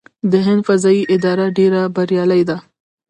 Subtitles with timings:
[0.31, 2.57] د هند فضايي اداره ډیره بریالۍ ده.